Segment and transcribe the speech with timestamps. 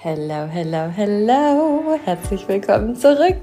[0.00, 1.98] Hello, hello, hello.
[2.04, 3.34] Herzlich willkommen zurück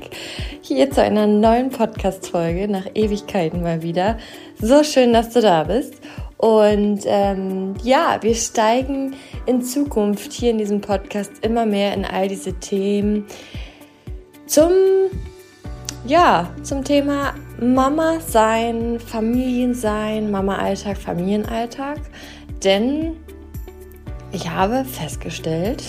[0.62, 4.18] hier zu einer neuen Podcast-Folge nach Ewigkeiten mal wieder.
[4.62, 5.96] So schön, dass du da bist.
[6.38, 12.30] Und ähm, ja, wir steigen in Zukunft hier in diesem Podcast immer mehr in all
[12.30, 13.26] diese Themen
[14.46, 14.72] zum,
[16.06, 22.00] ja, zum Thema Mama sein, Familien sein, Mama-Alltag, Familienalltag.
[22.64, 23.18] Denn
[24.32, 25.84] ich habe festgestellt,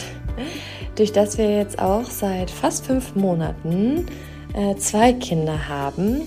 [0.95, 4.07] durch das wir jetzt auch seit fast fünf Monaten
[4.55, 6.23] äh, zwei Kinder haben,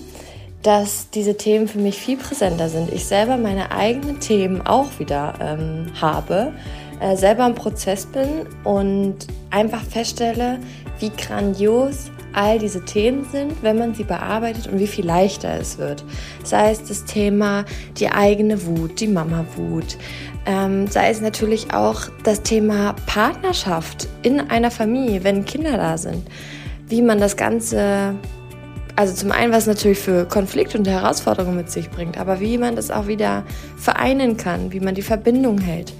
[0.62, 2.92] dass diese Themen für mich viel präsenter sind.
[2.92, 6.52] Ich selber meine eigenen Themen auch wieder ähm, habe,
[7.00, 9.16] äh, selber im Prozess bin und
[9.50, 10.58] einfach feststelle,
[10.98, 15.78] wie grandios all diese Themen sind, wenn man sie bearbeitet und wie viel leichter es
[15.78, 16.04] wird.
[16.44, 17.64] Sei es das Thema
[17.96, 19.96] die eigene Wut, die Mama-Wut,
[20.46, 26.26] ähm, sei es natürlich auch das Thema Partnerschaft in einer Familie, wenn Kinder da sind.
[26.88, 28.14] Wie man das Ganze,
[28.96, 32.76] also zum einen, was natürlich für Konflikte und Herausforderungen mit sich bringt, aber wie man
[32.76, 33.44] das auch wieder
[33.76, 35.92] vereinen kann, wie man die Verbindung hält.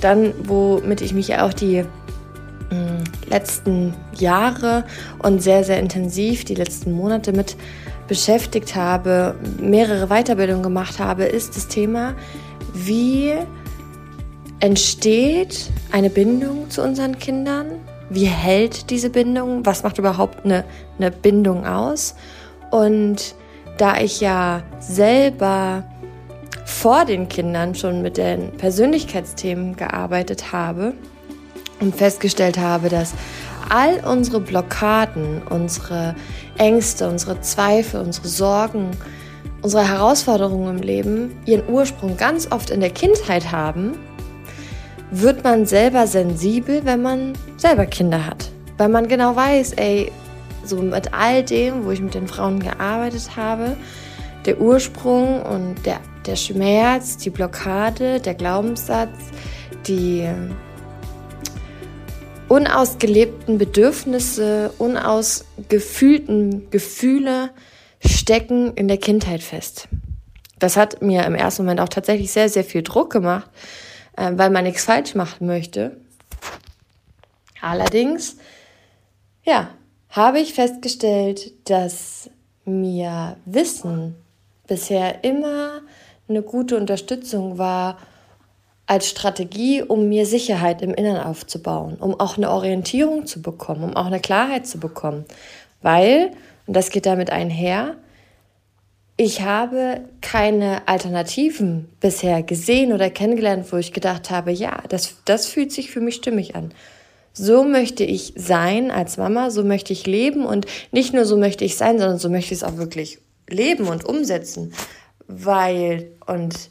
[0.00, 4.84] Dann, womit ich mich auch die mm, letzten Jahre
[5.20, 7.56] und sehr, sehr intensiv die letzten Monate mit
[8.06, 12.14] beschäftigt habe, mehrere Weiterbildungen gemacht habe, ist das Thema,
[12.74, 13.34] wie
[14.62, 17.80] entsteht eine Bindung zu unseren Kindern?
[18.08, 19.66] Wie hält diese Bindung?
[19.66, 20.64] Was macht überhaupt eine,
[20.98, 22.14] eine Bindung aus?
[22.70, 23.34] Und
[23.76, 25.82] da ich ja selber
[26.64, 30.92] vor den Kindern schon mit den Persönlichkeitsthemen gearbeitet habe
[31.80, 33.14] und festgestellt habe, dass
[33.68, 36.14] all unsere Blockaden, unsere
[36.56, 38.92] Ängste, unsere Zweifel, unsere Sorgen,
[39.60, 43.98] unsere Herausforderungen im Leben ihren Ursprung ganz oft in der Kindheit haben
[45.12, 48.50] wird man selber sensibel, wenn man selber Kinder hat.
[48.78, 50.10] Weil man genau weiß, ey,
[50.64, 53.76] so mit all dem, wo ich mit den Frauen gearbeitet habe,
[54.46, 59.18] der Ursprung und der, der Schmerz, die Blockade, der Glaubenssatz,
[59.86, 60.26] die
[62.48, 67.50] unausgelebten Bedürfnisse, unausgefühlten Gefühle
[68.04, 69.88] stecken in der Kindheit fest.
[70.58, 73.50] Das hat mir im ersten Moment auch tatsächlich sehr, sehr viel Druck gemacht,
[74.16, 75.96] äh, weil man nichts falsch machen möchte.
[77.60, 78.36] Allerdings,
[79.44, 79.70] ja,
[80.10, 82.28] habe ich festgestellt, dass
[82.64, 84.16] mir Wissen
[84.66, 85.80] bisher immer
[86.28, 87.98] eine gute Unterstützung war
[88.86, 93.96] als Strategie, um mir Sicherheit im Inneren aufzubauen, um auch eine Orientierung zu bekommen, um
[93.96, 95.24] auch eine Klarheit zu bekommen.
[95.80, 96.32] Weil,
[96.66, 97.96] und das geht damit einher,
[99.22, 105.46] ich habe keine Alternativen bisher gesehen oder kennengelernt, wo ich gedacht habe, ja, das, das
[105.46, 106.72] fühlt sich für mich stimmig an.
[107.32, 111.64] So möchte ich sein als Mama, so möchte ich leben und nicht nur so möchte
[111.64, 113.18] ich sein, sondern so möchte ich es auch wirklich
[113.48, 114.74] leben und umsetzen.
[115.28, 116.70] Weil, und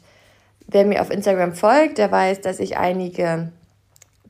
[0.68, 3.50] wer mir auf Instagram folgt, der weiß, dass ich einige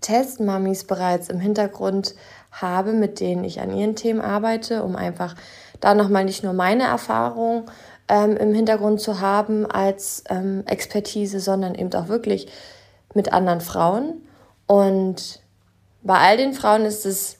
[0.00, 2.14] Testmamis bereits im Hintergrund
[2.50, 5.34] habe, mit denen ich an ihren Themen arbeite, um einfach
[5.80, 7.70] da nochmal nicht nur meine Erfahrung
[8.12, 12.46] ähm, im Hintergrund zu haben als ähm, Expertise, sondern eben auch wirklich
[13.14, 14.20] mit anderen Frauen.
[14.66, 15.40] Und
[16.02, 17.38] bei all den Frauen ist es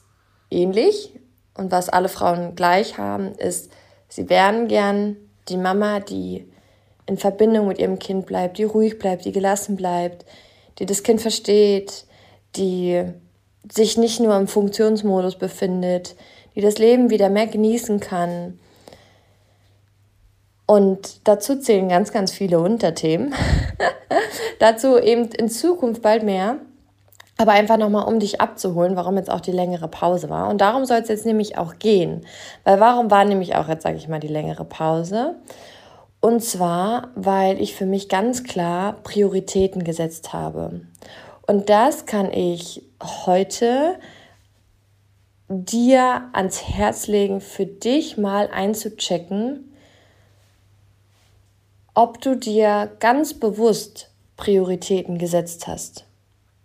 [0.49, 1.13] ähnlich.
[1.55, 3.71] Und was alle Frauen gleich haben, ist,
[4.09, 5.15] sie wären gern
[5.47, 6.51] die Mama, die
[7.05, 10.25] in Verbindung mit ihrem Kind bleibt, die ruhig bleibt, die gelassen bleibt,
[10.79, 12.05] die das Kind versteht,
[12.55, 13.03] die
[13.71, 16.15] sich nicht nur im Funktionsmodus befindet,
[16.55, 18.59] die das Leben wieder mehr genießen kann,
[20.65, 23.33] und dazu zählen ganz, ganz viele Unterthemen.
[24.59, 26.57] dazu eben in Zukunft bald mehr.
[27.37, 30.49] Aber einfach nochmal, um dich abzuholen, warum jetzt auch die längere Pause war.
[30.49, 32.25] Und darum soll es jetzt nämlich auch gehen.
[32.63, 35.35] Weil warum war nämlich auch jetzt, sage ich mal, die längere Pause?
[36.21, 40.81] Und zwar, weil ich für mich ganz klar Prioritäten gesetzt habe.
[41.47, 42.83] Und das kann ich
[43.25, 43.95] heute
[45.49, 49.72] dir ans Herz legen, für dich mal einzuchecken,
[51.93, 56.05] ob du dir ganz bewusst Prioritäten gesetzt hast.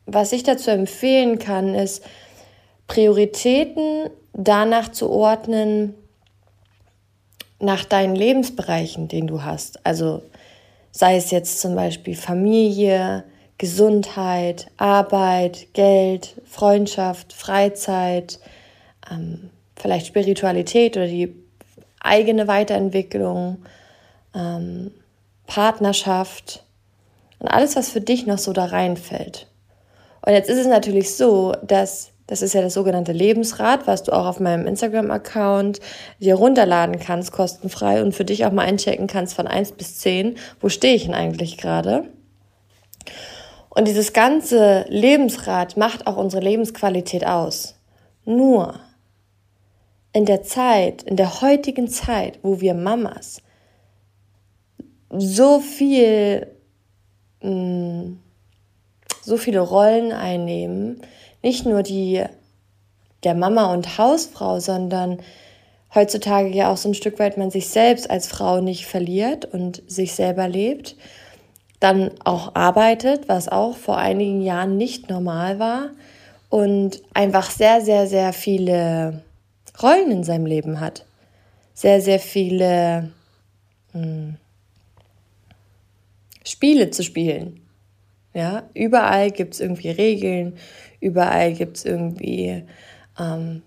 [0.06, 2.02] Was ich dazu empfehlen kann, ist,
[2.86, 5.94] Prioritäten danach zu ordnen,
[7.60, 9.84] nach deinen Lebensbereichen, den du hast.
[9.84, 10.22] Also
[10.92, 13.24] sei es jetzt zum Beispiel Familie,
[13.58, 18.38] Gesundheit, Arbeit, Geld, Freundschaft, Freizeit,
[19.10, 21.34] ähm, vielleicht Spiritualität oder die
[22.00, 23.58] eigene Weiterentwicklung,
[24.34, 24.92] ähm,
[25.48, 26.62] Partnerschaft
[27.40, 29.48] und alles, was für dich noch so da reinfällt.
[30.24, 34.12] Und jetzt ist es natürlich so, dass Das ist ja das sogenannte Lebensrad, was du
[34.12, 35.80] auch auf meinem Instagram-Account
[36.20, 40.36] dir runterladen kannst, kostenfrei und für dich auch mal einchecken kannst von 1 bis 10.
[40.60, 42.04] Wo stehe ich denn eigentlich gerade?
[43.70, 47.76] Und dieses ganze Lebensrad macht auch unsere Lebensqualität aus.
[48.26, 48.74] Nur
[50.12, 53.40] in der Zeit, in der heutigen Zeit, wo wir Mamas
[55.10, 56.46] so viel,
[57.43, 58.16] mm,
[59.22, 61.02] so viele Rollen einnehmen,
[61.43, 62.25] nicht nur die
[63.25, 65.19] der Mama und Hausfrau, sondern
[65.94, 69.82] heutzutage ja auch so ein Stück weit man sich selbst als Frau nicht verliert und
[69.87, 70.96] sich selber lebt,
[71.81, 75.90] dann auch arbeitet, was auch vor einigen Jahren nicht normal war
[76.49, 79.22] und einfach sehr, sehr, sehr viele
[79.82, 81.05] Rollen in seinem Leben hat.
[81.75, 83.12] Sehr, sehr viele
[83.93, 84.37] hm,
[86.50, 87.60] Spiele zu spielen.
[88.34, 90.58] Ja, überall gibt es irgendwie Regeln,
[91.00, 92.64] Überall gibt es irgendwie
[93.18, 93.62] ähm,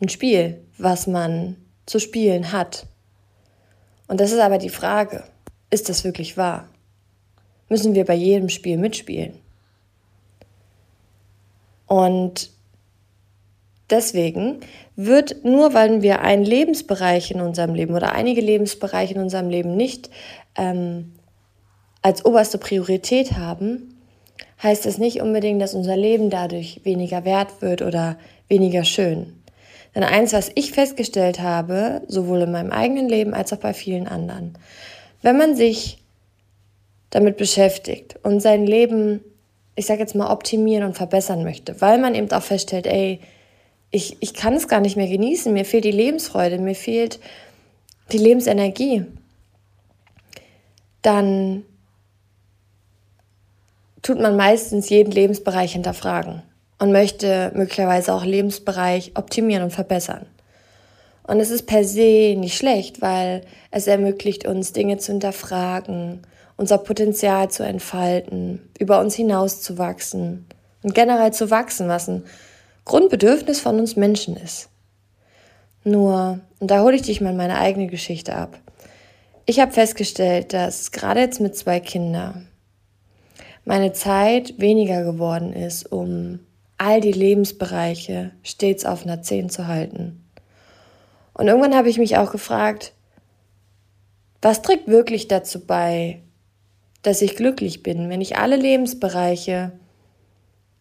[0.00, 1.56] ein Spiel, was man
[1.86, 2.86] zu spielen hat.
[4.06, 5.24] Und das ist aber die Frage,
[5.70, 6.68] ist das wirklich wahr?
[7.68, 9.38] Müssen wir bei jedem Spiel mitspielen?
[11.86, 12.50] Und
[13.88, 14.60] deswegen
[14.96, 19.76] wird nur, weil wir einen Lebensbereich in unserem Leben oder einige Lebensbereiche in unserem Leben
[19.76, 20.10] nicht
[20.54, 21.14] ähm,
[22.02, 23.92] als oberste Priorität haben,
[24.62, 28.16] heißt es nicht unbedingt, dass unser Leben dadurch weniger wert wird oder
[28.48, 29.32] weniger schön.
[29.94, 34.08] Denn eins, was ich festgestellt habe, sowohl in meinem eigenen Leben als auch bei vielen
[34.08, 34.54] anderen,
[35.20, 35.98] wenn man sich
[37.10, 39.20] damit beschäftigt und sein Leben,
[39.76, 43.20] ich sage jetzt mal, optimieren und verbessern möchte, weil man eben auch feststellt, ey,
[43.90, 47.20] ich, ich kann es gar nicht mehr genießen, mir fehlt die Lebensfreude, mir fehlt
[48.10, 49.04] die Lebensenergie,
[51.02, 51.64] dann
[54.02, 56.42] tut man meistens jeden Lebensbereich hinterfragen
[56.78, 60.26] und möchte möglicherweise auch Lebensbereich optimieren und verbessern.
[61.24, 66.22] Und es ist per se nicht schlecht, weil es ermöglicht uns, Dinge zu hinterfragen,
[66.56, 70.46] unser Potenzial zu entfalten, über uns hinaus zu wachsen
[70.82, 72.24] und generell zu wachsen, was ein
[72.84, 74.68] Grundbedürfnis von uns Menschen ist.
[75.84, 78.58] Nur, und da hole ich dich mal in meine eigene Geschichte ab.
[79.46, 82.48] Ich habe festgestellt, dass gerade jetzt mit zwei Kindern
[83.64, 86.40] meine Zeit weniger geworden ist, um
[86.78, 90.24] all die Lebensbereiche stets auf einer 10 zu halten.
[91.34, 92.92] Und irgendwann habe ich mich auch gefragt,
[94.40, 96.20] was trägt wirklich dazu bei,
[97.02, 99.72] dass ich glücklich bin, wenn ich alle Lebensbereiche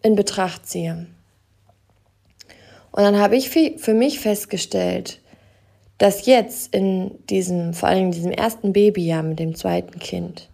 [0.01, 1.07] in Betracht ziehe?
[2.91, 5.21] Und dann habe ich für mich festgestellt,
[5.97, 10.49] dass jetzt in diesem, vor allem in diesem ersten Babyjahr mit dem zweiten Kind,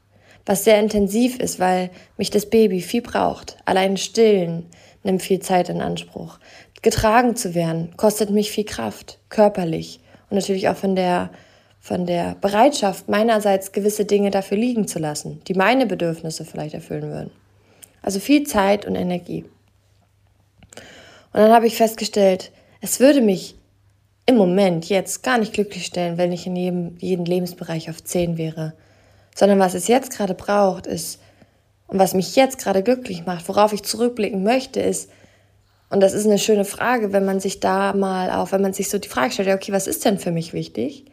[0.48, 3.58] was sehr intensiv ist, weil mich das Baby viel braucht.
[3.66, 4.66] Allein stillen
[5.04, 6.40] nimmt viel Zeit in Anspruch.
[6.82, 10.00] Getragen zu werden kostet mich viel Kraft, körperlich
[10.30, 11.30] und natürlich auch von der
[11.80, 17.10] von der Bereitschaft meinerseits gewisse Dinge dafür liegen zu lassen, die meine Bedürfnisse vielleicht erfüllen
[17.10, 17.32] würden.
[18.02, 19.46] Also viel Zeit und Energie.
[20.76, 22.52] Und dann habe ich festgestellt,
[22.82, 23.56] es würde mich
[24.26, 28.38] im Moment jetzt gar nicht glücklich stellen, wenn ich in jedem, jedem Lebensbereich auf 10
[28.38, 28.74] wäre
[29.38, 31.22] sondern was es jetzt gerade braucht, ist,
[31.86, 35.12] und was mich jetzt gerade glücklich macht, worauf ich zurückblicken möchte, ist,
[35.90, 38.90] und das ist eine schöne Frage, wenn man sich da mal auf, wenn man sich
[38.90, 41.06] so die Frage stellt, okay, was ist denn für mich wichtig?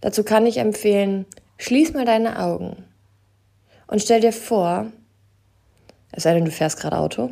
[0.00, 1.26] Dazu kann ich empfehlen,
[1.58, 2.84] schließ mal deine Augen
[3.86, 4.86] und stell dir vor,
[6.10, 7.30] es sei denn, du fährst gerade Auto,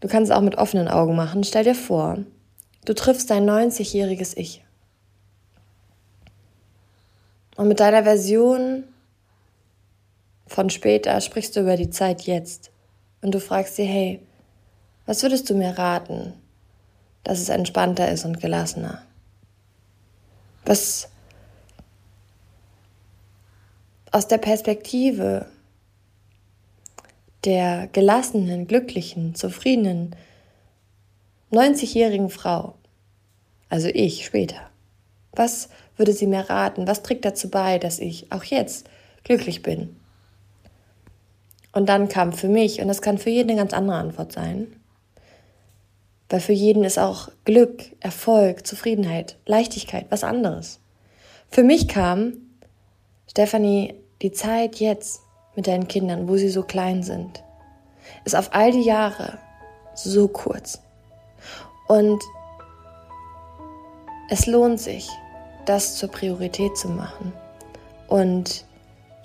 [0.00, 2.18] du kannst es auch mit offenen Augen machen, stell dir vor,
[2.86, 4.64] du triffst dein 90-jähriges Ich.
[7.60, 8.84] Und mit deiner Version
[10.46, 12.70] von später sprichst du über die Zeit jetzt.
[13.20, 14.26] Und du fragst sie, hey,
[15.04, 16.32] was würdest du mir raten,
[17.22, 19.02] dass es entspannter ist und gelassener?
[20.64, 21.10] Was
[24.10, 25.44] aus der Perspektive
[27.44, 30.16] der gelassenen, glücklichen, zufriedenen
[31.52, 32.72] 90-jährigen Frau,
[33.68, 34.70] also ich später,
[35.32, 35.68] was
[36.00, 36.88] würde sie mir raten?
[36.88, 38.88] Was trägt dazu bei, dass ich auch jetzt
[39.22, 39.94] glücklich bin?
[41.72, 44.66] Und dann kam für mich, und das kann für jeden eine ganz andere Antwort sein,
[46.28, 50.80] weil für jeden ist auch Glück, Erfolg, Zufriedenheit, Leichtigkeit was anderes.
[51.48, 52.32] Für mich kam,
[53.28, 55.20] Stefanie, die Zeit jetzt
[55.54, 57.44] mit deinen Kindern, wo sie so klein sind,
[58.24, 59.38] ist auf all die Jahre
[59.94, 60.80] so kurz.
[61.88, 62.22] Und
[64.30, 65.08] es lohnt sich,
[65.66, 67.32] das zur Priorität zu machen
[68.08, 68.64] und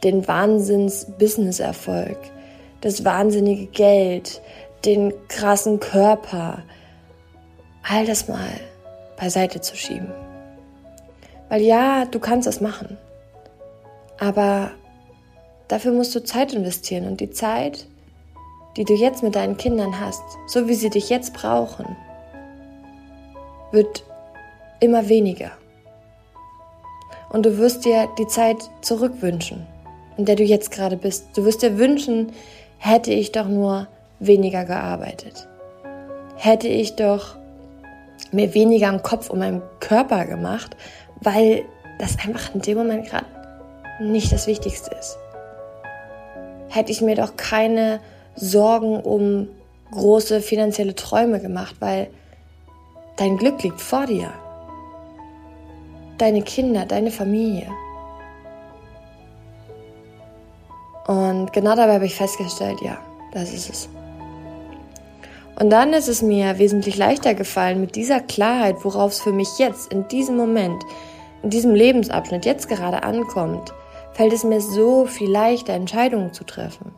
[0.04, 2.18] den Wahnsinns-Business-Erfolg,
[2.82, 4.42] das wahnsinnige Geld,
[4.86, 6.64] den krassen Körper,
[7.84, 8.60] all das mal
[9.18, 10.12] beiseite zu schieben.
[11.50, 12.98] Weil ja, du kannst das machen,
[14.20, 14.72] aber
[15.68, 17.88] dafür musst du Zeit investieren und die Zeit,
[18.78, 21.96] die du jetzt mit deinen Kindern hast, so wie sie dich jetzt brauchen,
[23.72, 24.04] wird
[24.80, 25.52] immer weniger.
[27.30, 29.66] Und du wirst dir die Zeit zurückwünschen,
[30.18, 31.28] in der du jetzt gerade bist.
[31.36, 32.32] Du wirst dir wünschen,
[32.78, 33.88] hätte ich doch nur
[34.20, 35.48] weniger gearbeitet.
[36.36, 37.38] Hätte ich doch
[38.32, 40.76] mir weniger am Kopf um meinen Körper gemacht,
[41.22, 41.66] weil
[42.00, 43.26] das einfach in dem Moment gerade
[44.00, 45.18] nicht das Wichtigste ist.
[46.70, 48.00] Hätte ich mir doch keine
[48.36, 49.48] Sorgen um
[49.92, 52.08] große finanzielle Träume gemacht, weil
[53.16, 54.34] dein Glück liegt vor dir.
[56.18, 57.68] Deine Kinder, deine Familie.
[61.08, 62.98] Und genau dabei habe ich festgestellt, ja,
[63.32, 63.90] das ist es.
[65.60, 69.58] Und dann ist es mir wesentlich leichter gefallen, mit dieser Klarheit, worauf es für mich
[69.58, 70.84] jetzt, in diesem Moment,
[71.44, 73.74] in diesem Lebensabschnitt jetzt gerade ankommt,
[74.14, 76.94] fällt es mir so viel leichter, Entscheidungen zu treffen.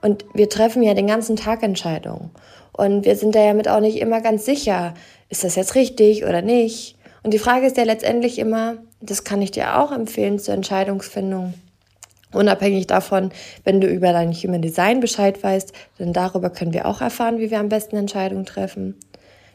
[0.00, 2.30] Und wir treffen ja den ganzen Tag Entscheidungen.
[2.72, 4.94] Und wir sind da ja mit auch nicht immer ganz sicher,
[5.28, 6.96] ist das jetzt richtig oder nicht.
[7.22, 11.54] Und die Frage ist ja letztendlich immer, das kann ich dir auch empfehlen zur Entscheidungsfindung,
[12.32, 13.30] Unabhängig davon,
[13.64, 17.50] wenn du über dein Human Design Bescheid weißt, denn darüber können wir auch erfahren, wie
[17.50, 18.96] wir am besten Entscheidungen treffen.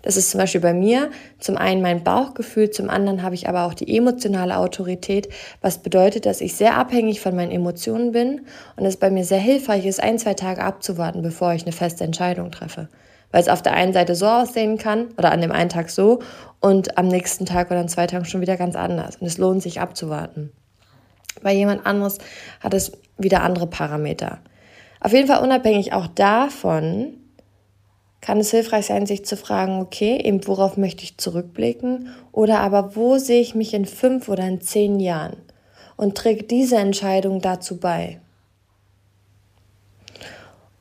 [0.03, 1.09] Das ist zum Beispiel bei mir
[1.39, 5.27] zum einen mein Bauchgefühl, zum anderen habe ich aber auch die emotionale Autorität,
[5.59, 8.41] was bedeutet, dass ich sehr abhängig von meinen Emotionen bin
[8.75, 12.03] und es bei mir sehr hilfreich ist, ein, zwei Tage abzuwarten, bevor ich eine feste
[12.03, 12.89] Entscheidung treffe.
[13.31, 16.19] Weil es auf der einen Seite so aussehen kann oder an dem einen Tag so
[16.59, 19.17] und am nächsten Tag oder in zwei Tagen schon wieder ganz anders.
[19.17, 20.51] Und es lohnt sich abzuwarten.
[21.41, 22.17] Bei jemand anderes
[22.61, 24.39] hat es wieder andere Parameter.
[24.99, 27.13] Auf jeden Fall unabhängig auch davon
[28.21, 32.95] kann es hilfreich sein, sich zu fragen, okay, eben worauf möchte ich zurückblicken oder aber
[32.95, 35.37] wo sehe ich mich in fünf oder in zehn Jahren
[35.95, 38.19] und trägt diese Entscheidung dazu bei.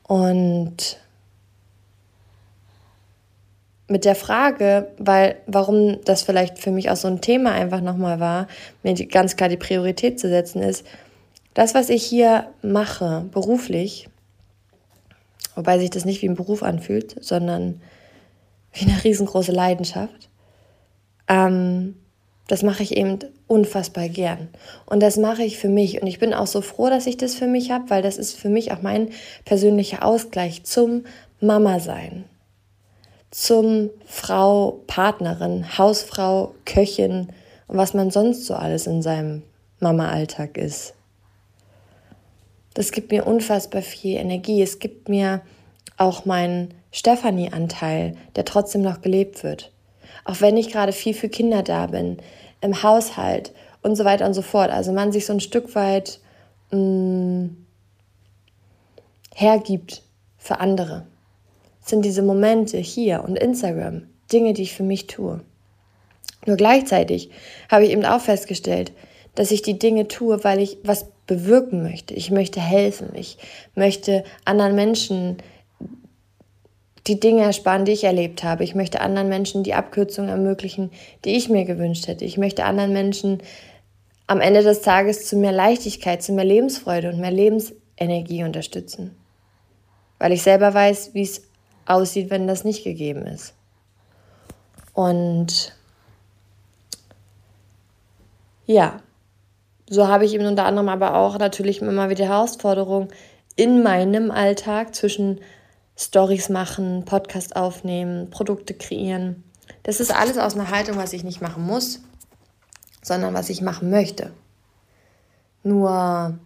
[0.03, 0.97] Und
[3.87, 8.19] mit der Frage, weil warum das vielleicht für mich auch so ein Thema einfach nochmal
[8.19, 8.47] war,
[8.83, 10.85] mir ganz klar die Priorität zu setzen, ist,
[11.53, 14.09] das, was ich hier mache, beruflich,
[15.55, 17.81] wobei sich das nicht wie ein Beruf anfühlt, sondern
[18.73, 20.29] wie eine riesengroße Leidenschaft,
[21.27, 21.95] ähm,
[22.47, 24.49] das mache ich eben unfassbar gern.
[24.85, 26.01] Und das mache ich für mich.
[26.01, 28.37] Und ich bin auch so froh, dass ich das für mich habe, weil das ist
[28.37, 29.09] für mich auch mein
[29.43, 31.03] persönlicher Ausgleich zum
[31.41, 32.25] Mama sein
[33.31, 37.27] zum Frau, Partnerin, Hausfrau, Köchin
[37.67, 39.43] und was man sonst so alles in seinem
[39.79, 40.93] Mama-Alltag ist.
[42.73, 44.61] Das gibt mir unfassbar viel Energie.
[44.61, 45.41] Es gibt mir
[45.97, 49.71] auch meinen Stefanie-Anteil, der trotzdem noch gelebt wird.
[50.25, 52.17] Auch wenn ich gerade viel für Kinder da bin,
[52.61, 54.71] im Haushalt und so weiter und so fort.
[54.71, 56.19] Also man sich so ein Stück weit
[56.71, 57.57] mh, mm,
[59.35, 60.03] hergibt
[60.37, 61.05] für andere
[61.89, 65.41] sind diese Momente hier und Instagram Dinge, die ich für mich tue.
[66.45, 67.29] Nur gleichzeitig
[67.69, 68.91] habe ich eben auch festgestellt,
[69.35, 72.13] dass ich die Dinge tue, weil ich was bewirken möchte.
[72.13, 73.09] Ich möchte helfen.
[73.13, 73.37] Ich
[73.75, 75.37] möchte anderen Menschen
[77.05, 78.63] die Dinge ersparen, die ich erlebt habe.
[78.63, 80.91] Ich möchte anderen Menschen die Abkürzung ermöglichen,
[81.23, 82.25] die ich mir gewünscht hätte.
[82.25, 83.41] Ich möchte anderen Menschen
[84.25, 89.15] am Ende des Tages zu mehr Leichtigkeit, zu mehr Lebensfreude und mehr Lebensenergie unterstützen.
[90.19, 91.46] Weil ich selber weiß, wie es
[91.87, 93.53] aussieht, wenn das nicht gegeben ist.
[94.93, 95.75] Und
[98.65, 98.99] ja,
[99.89, 103.07] so habe ich eben unter anderem aber auch natürlich immer wieder Herausforderungen
[103.55, 105.39] in meinem Alltag zwischen
[105.97, 109.43] Stories machen, Podcast aufnehmen, Produkte kreieren.
[109.83, 112.01] Das ist alles aus einer Haltung, was ich nicht machen muss,
[113.01, 114.31] sondern was ich machen möchte.
[115.63, 116.37] Nur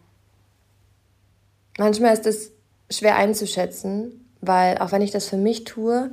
[1.77, 2.51] manchmal ist es
[2.89, 6.11] schwer einzuschätzen, weil auch wenn ich das für mich tue,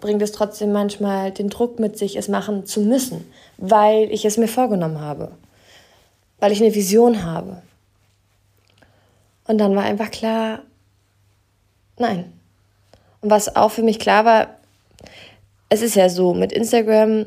[0.00, 4.36] bringt es trotzdem manchmal den Druck mit sich, es machen zu müssen, weil ich es
[4.36, 5.32] mir vorgenommen habe,
[6.38, 7.62] weil ich eine Vision habe.
[9.46, 10.60] Und dann war einfach klar,
[11.98, 12.32] nein.
[13.20, 14.48] Und was auch für mich klar war,
[15.68, 17.26] es ist ja so, mit Instagram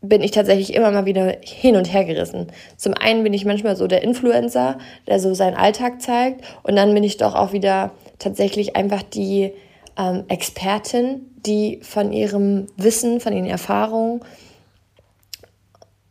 [0.00, 2.48] bin ich tatsächlich immer mal wieder hin und her gerissen.
[2.76, 6.94] Zum einen bin ich manchmal so der Influencer, der so seinen Alltag zeigt, und dann
[6.94, 9.52] bin ich doch auch wieder tatsächlich einfach die
[9.96, 14.20] ähm, Expertin, die von ihrem Wissen, von ihren Erfahrungen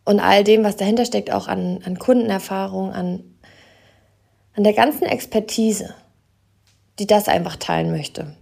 [0.05, 3.23] und all dem, was dahinter steckt, auch an, an Kundenerfahrung, an,
[4.55, 5.93] an der ganzen Expertise,
[6.99, 8.35] die das einfach teilen möchte.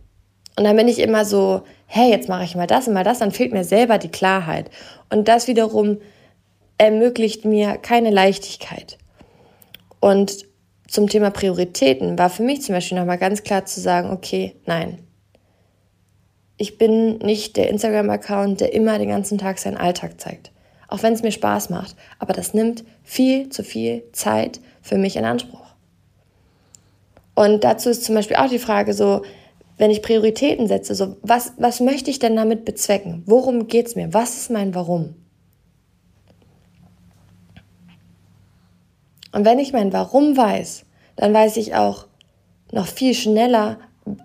[0.58, 3.20] Und dann bin ich immer so, hey, jetzt mache ich mal das und mal das,
[3.20, 4.70] dann fehlt mir selber die Klarheit.
[5.10, 6.00] Und das wiederum
[6.78, 8.98] ermöglicht mir keine Leichtigkeit.
[10.00, 10.45] Und
[10.88, 15.00] zum Thema Prioritäten war für mich zum Beispiel nochmal ganz klar zu sagen, okay, nein.
[16.58, 20.52] Ich bin nicht der Instagram-Account, der immer den ganzen Tag seinen Alltag zeigt.
[20.88, 21.96] Auch wenn es mir Spaß macht.
[22.20, 25.66] Aber das nimmt viel zu viel Zeit für mich in Anspruch.
[27.34, 29.24] Und dazu ist zum Beispiel auch die Frage so,
[29.78, 33.24] wenn ich Prioritäten setze, so was, was möchte ich denn damit bezwecken?
[33.26, 34.14] Worum geht es mir?
[34.14, 35.16] Was ist mein Warum?
[39.36, 40.86] Und wenn ich mein Warum weiß,
[41.18, 42.06] dann weiß ich auch
[42.72, 43.78] noch viel schneller,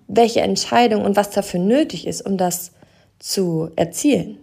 [0.07, 2.71] welche Entscheidung und was dafür nötig ist, um das
[3.19, 4.38] zu erzielen.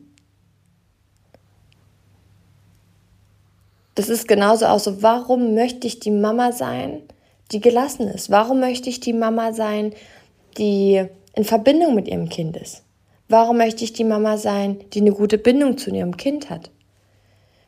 [3.95, 7.01] Das ist genauso auch so, warum möchte ich die Mama sein,
[7.53, 8.29] die gelassen ist?
[8.29, 9.93] Warum möchte ich die Mama sein,
[10.57, 12.83] die in Verbindung mit ihrem Kind ist?
[13.29, 16.71] Warum möchte ich die Mama sein, die eine gute Bindung zu ihrem Kind hat?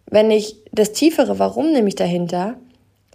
[0.06, 2.58] Wenn ich das tiefere Warum nämlich dahinter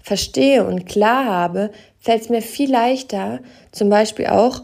[0.05, 3.41] verstehe und klar habe, fällt es mir viel leichter,
[3.73, 4.63] zum Beispiel auch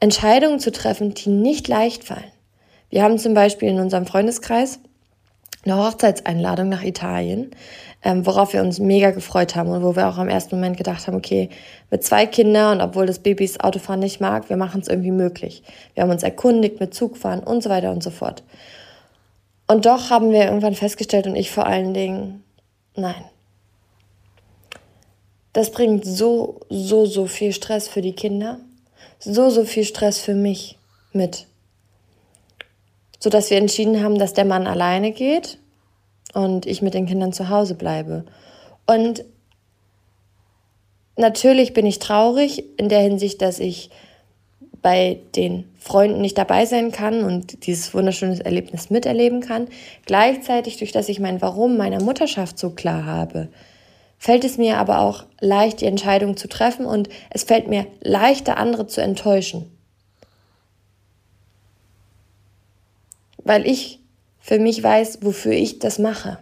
[0.00, 2.32] Entscheidungen zu treffen, die nicht leicht fallen.
[2.90, 4.80] Wir haben zum Beispiel in unserem Freundeskreis
[5.64, 7.52] eine Hochzeitseinladung nach Italien,
[8.02, 11.06] ähm, worauf wir uns mega gefreut haben und wo wir auch am ersten Moment gedacht
[11.06, 11.48] haben, okay,
[11.90, 15.62] mit zwei Kindern und obwohl das Babys Autofahren nicht mag, wir machen es irgendwie möglich.
[15.94, 18.42] Wir haben uns erkundigt mit Zugfahren und so weiter und so fort.
[19.68, 22.42] Und doch haben wir irgendwann festgestellt und ich vor allen Dingen,
[22.96, 23.24] nein,
[25.54, 28.58] das bringt so, so, so viel Stress für die Kinder,
[29.20, 30.76] so, so viel Stress für mich
[31.12, 31.46] mit.
[33.20, 35.58] Sodass wir entschieden haben, dass der Mann alleine geht
[36.34, 38.24] und ich mit den Kindern zu Hause bleibe.
[38.86, 39.24] Und
[41.16, 43.90] natürlich bin ich traurig in der Hinsicht, dass ich
[44.82, 49.68] bei den Freunden nicht dabei sein kann und dieses wunderschöne Erlebnis miterleben kann.
[50.04, 53.48] Gleichzeitig, durch das ich mein Warum meiner Mutterschaft so klar habe,
[54.24, 58.56] fällt es mir aber auch leicht, die Entscheidung zu treffen und es fällt mir leichter,
[58.56, 59.70] andere zu enttäuschen.
[63.36, 64.00] Weil ich
[64.40, 66.38] für mich weiß, wofür ich das mache.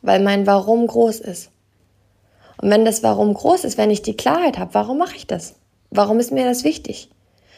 [0.00, 1.50] Weil mein Warum groß ist.
[2.62, 5.56] Und wenn das Warum groß ist, wenn ich die Klarheit habe, warum mache ich das?
[5.90, 7.10] Warum ist mir das wichtig?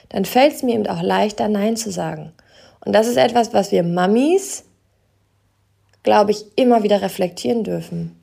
[0.09, 2.33] Dann fällt es mir eben auch leichter, Nein zu sagen.
[2.83, 4.65] Und das ist etwas, was wir Mamis
[6.03, 8.17] glaube ich, immer wieder reflektieren dürfen.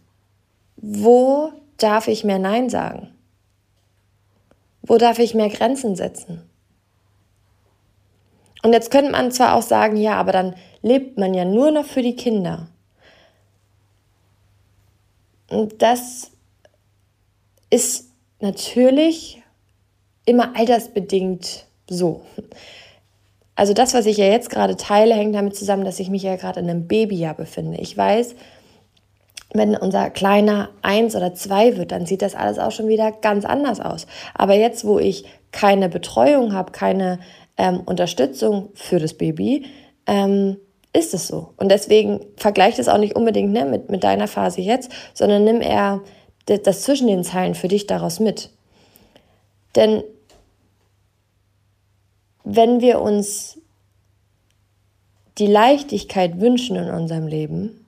[0.78, 3.14] Wo darf ich mehr Nein sagen?
[4.82, 6.44] Wo darf ich mehr Grenzen setzen?
[8.64, 11.86] Und jetzt könnte man zwar auch sagen, ja, aber dann lebt man ja nur noch
[11.86, 12.68] für die Kinder.
[15.50, 16.32] Und das
[17.70, 19.42] ist natürlich
[20.26, 22.22] immer altersbedingt so.
[23.58, 26.36] Also das, was ich ja jetzt gerade teile, hängt damit zusammen, dass ich mich ja
[26.36, 27.80] gerade in einem Babyjahr befinde.
[27.80, 28.36] Ich weiß,
[29.52, 33.46] wenn unser kleiner eins oder zwei wird, dann sieht das alles auch schon wieder ganz
[33.46, 34.06] anders aus.
[34.36, 37.20] Aber jetzt, wo ich keine Betreuung habe, keine
[37.58, 39.66] ähm, Unterstützung für das Baby,
[40.06, 40.58] ähm,
[40.94, 41.54] ist es so.
[41.58, 45.62] Und deswegen vergleicht es auch nicht unbedingt ne, mit, mit deiner Phase jetzt, sondern nimm
[45.62, 46.02] eher
[46.46, 48.52] das zwischen den Zeilen für dich daraus mit.
[49.76, 50.04] Denn
[52.50, 53.60] wenn wir uns
[55.38, 57.86] die Leichtigkeit wünschen in unserem Leben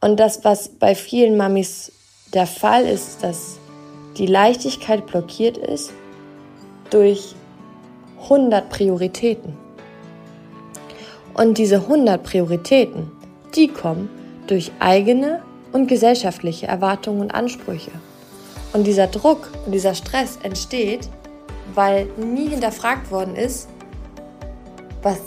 [0.00, 1.90] und das, was bei vielen Mamis
[2.32, 3.58] der Fall ist, dass
[4.18, 5.92] die Leichtigkeit blockiert ist
[6.90, 7.34] durch
[8.22, 9.56] 100 Prioritäten.
[11.34, 13.10] Und diese 100 Prioritäten,
[13.56, 14.08] die kommen
[14.46, 17.90] durch eigene und gesellschaftliche Erwartungen und Ansprüche.
[18.72, 21.08] Und dieser Druck und dieser Stress entsteht,
[21.74, 23.68] weil nie hinterfragt worden ist,
[25.02, 25.18] was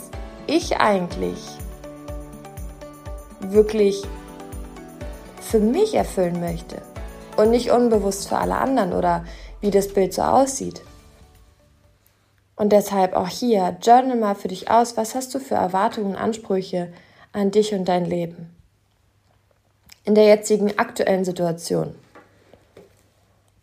[0.46, 1.38] ich eigentlich
[3.40, 4.02] wirklich
[5.40, 6.82] für mich erfüllen möchte
[7.36, 9.24] und nicht unbewusst für alle anderen oder
[9.60, 10.82] wie das Bild so aussieht.
[12.56, 16.16] Und deshalb auch hier, journal mal für dich aus, was hast du für Erwartungen und
[16.16, 16.92] Ansprüche
[17.32, 18.50] an dich und dein Leben.
[20.04, 21.94] In der jetzigen aktuellen Situation.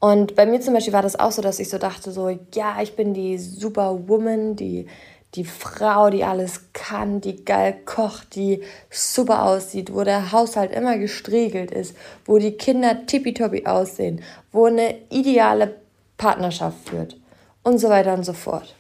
[0.04, 2.82] Und bei mir zum Beispiel war das auch so, dass ich so dachte, so, ja,
[2.82, 4.88] ich bin die Superwoman, die,
[5.34, 10.98] die Frau, die alles kann, die geil kocht, die super aussieht, wo der Haushalt immer
[10.98, 15.74] gestriegelt ist, wo die Kinder tippitoppi aussehen, wo eine ideale
[16.18, 17.16] Partnerschaft führt
[17.64, 18.76] und so weiter und so fort.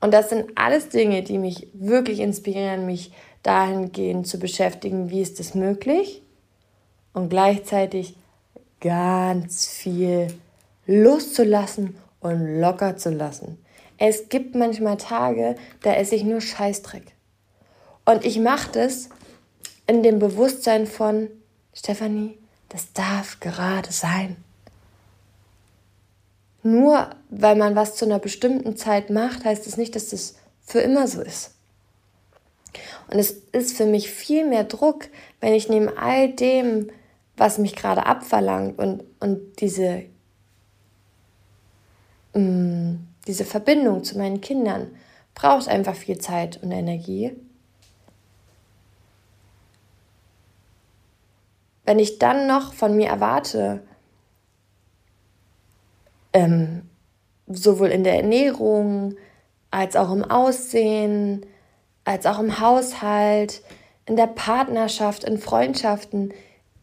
[0.00, 5.38] Und das sind alles Dinge, die mich wirklich inspirieren, mich dahingehend zu beschäftigen, wie ist
[5.38, 6.22] es möglich
[7.12, 8.14] und gleichzeitig
[8.80, 10.28] ganz viel
[10.86, 13.58] loszulassen und locker zu lassen.
[13.98, 17.12] Es gibt manchmal Tage, da esse ich nur Scheißdreck.
[18.04, 19.10] Und ich mache das
[19.86, 21.28] in dem Bewusstsein von,
[21.74, 22.38] Stefanie,
[22.68, 24.36] das darf gerade sein.
[26.62, 30.36] Nur weil man was zu einer bestimmten Zeit macht, heißt es das nicht, dass das
[30.62, 31.54] für immer so ist.
[33.08, 35.08] Und es ist für mich viel mehr Druck,
[35.40, 36.90] wenn ich neben all dem,
[37.40, 40.04] was mich gerade abverlangt und, und diese,
[42.34, 44.94] mh, mm, diese Verbindung zu meinen Kindern
[45.34, 47.34] braucht einfach viel Zeit und Energie.
[51.86, 53.82] Wenn ich dann noch von mir erwarte,
[56.34, 56.90] ähm,
[57.46, 59.14] sowohl in der Ernährung
[59.70, 61.46] als auch im Aussehen,
[62.04, 63.62] als auch im Haushalt,
[64.04, 66.34] in der Partnerschaft, in Freundschaften,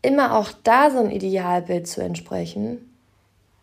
[0.08, 2.94] immer auch da so ein Idealbild zu entsprechen,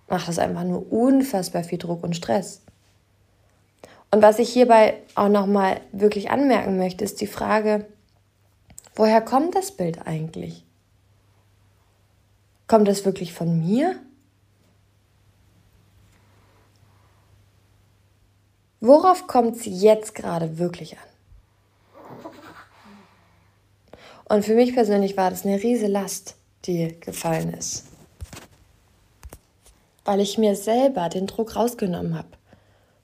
[0.08, 2.60] macht das einfach nur unfassbar viel Druck und Stress.
[4.10, 7.86] Und was ich hierbei auch nochmal wirklich anmerken möchte, ist die Frage,
[8.94, 10.66] woher kommt das Bild eigentlich?
[12.66, 13.96] Kommt es wirklich von mir?
[18.80, 21.13] Worauf kommt es jetzt gerade wirklich an?
[24.26, 27.84] Und für mich persönlich war das eine riese Last, die gefallen ist.
[30.04, 32.28] Weil ich mir selber den Druck rausgenommen habe.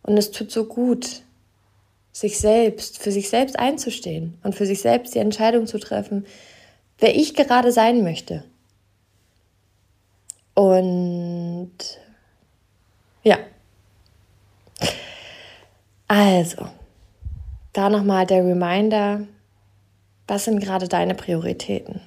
[0.02, 1.22] Und es tut so gut,
[2.12, 6.26] sich selbst, für sich selbst einzustehen und für sich selbst die Entscheidung zu treffen,
[6.98, 8.44] wer ich gerade sein möchte.
[10.54, 11.70] Und
[13.22, 13.38] ja.
[16.08, 16.68] Also,
[17.72, 19.26] da nochmal der Reminder,
[20.30, 22.00] was sind gerade deine Prioritäten?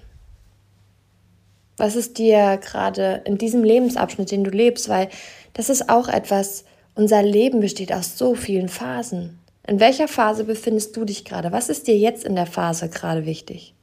[1.76, 4.88] Was ist dir gerade in diesem Lebensabschnitt, den du lebst?
[4.88, 5.10] Weil
[5.52, 6.64] das ist auch etwas,
[6.96, 9.40] unser Leben besteht aus so vielen Phasen.
[9.68, 11.52] In welcher Phase befindest du dich gerade?
[11.52, 13.74] Was ist dir jetzt in der Phase gerade wichtig?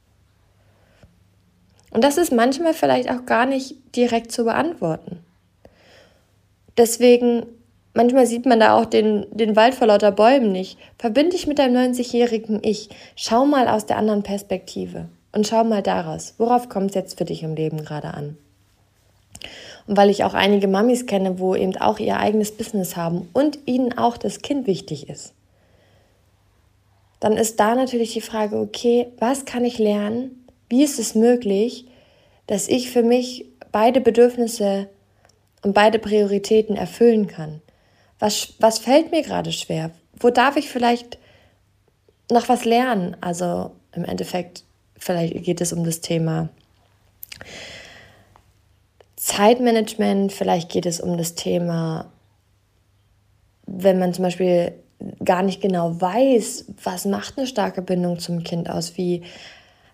[1.91, 5.19] Und das ist manchmal vielleicht auch gar nicht direkt zu beantworten.
[6.77, 7.45] Deswegen,
[7.93, 10.77] manchmal sieht man da auch den, den Wald vor lauter Bäumen nicht.
[10.97, 12.89] Verbinde dich mit deinem 90-jährigen Ich.
[13.15, 16.35] Schau mal aus der anderen Perspektive und schau mal daraus.
[16.37, 18.37] Worauf kommt es jetzt für dich im Leben gerade an?
[19.87, 23.59] Und weil ich auch einige Mamis kenne, wo eben auch ihr eigenes Business haben und
[23.65, 25.33] ihnen auch das Kind wichtig ist,
[27.19, 31.85] dann ist da natürlich die Frage, okay, was kann ich lernen, wie ist es möglich,
[32.47, 34.89] dass ich für mich beide Bedürfnisse
[35.63, 37.61] und beide Prioritäten erfüllen kann?
[38.21, 39.89] Was, was fällt mir gerade schwer?
[40.19, 41.17] Wo darf ich vielleicht
[42.31, 43.17] noch was lernen?
[43.19, 44.63] Also im Endeffekt,
[44.95, 46.49] vielleicht geht es um das Thema
[49.15, 52.11] Zeitmanagement, vielleicht geht es um das Thema,
[53.65, 54.73] wenn man zum Beispiel
[55.25, 59.23] gar nicht genau weiß, was macht eine starke Bindung zum Kind aus, wie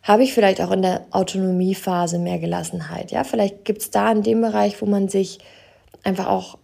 [0.03, 3.11] habe ich vielleicht auch in der Autonomiephase mehr Gelassenheit.
[3.11, 5.39] Ja, vielleicht gibt es da in dem Bereich, wo man sich
[6.03, 6.57] einfach auch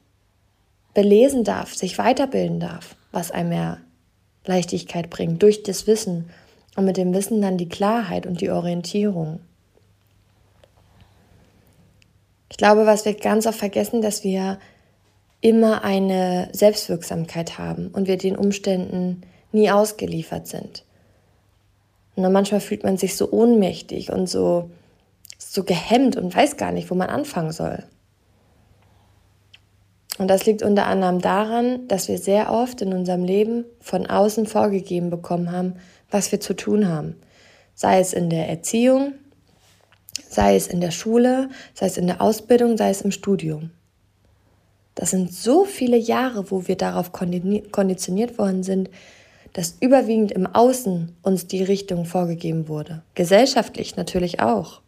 [0.94, 3.78] belesen darf, sich weiterbilden darf, was einem mehr
[4.46, 6.30] Leichtigkeit bringt, durch das Wissen
[6.76, 9.40] und mit dem Wissen dann die Klarheit und die Orientierung.
[12.50, 14.60] Ich glaube, was wir ganz oft vergessen, dass wir
[15.42, 20.86] immer eine Selbstwirksamkeit haben und wir den Umständen nie ausgeliefert sind.
[22.16, 24.70] Und manchmal fühlt man sich so ohnmächtig und so,
[25.38, 27.84] so gehemmt und weiß gar nicht, wo man anfangen soll.
[30.20, 34.46] Und das liegt unter anderem daran, dass wir sehr oft in unserem Leben von außen
[34.46, 35.76] vorgegeben bekommen haben,
[36.12, 37.16] was wir zu tun haben.
[37.74, 39.14] Sei es in der Erziehung,
[40.30, 43.72] sei es in der Schule, sei es in der Ausbildung, sei es im Studium.
[44.94, 48.92] Das sind so viele Jahre, wo wir darauf konditioniert worden sind,
[49.54, 53.02] dass überwiegend im Außen uns die Richtung vorgegeben wurde.
[53.16, 54.82] Gesellschaftlich natürlich auch.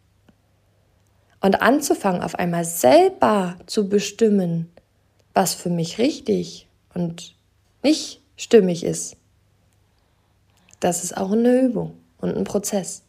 [1.40, 4.70] Und anzufangen, auf einmal selber zu bestimmen,
[5.36, 7.34] was für mich richtig und
[7.82, 9.16] nicht stimmig ist,
[10.80, 13.02] das ist auch eine Übung und ein Prozess.